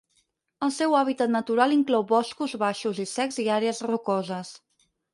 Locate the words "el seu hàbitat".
0.67-1.33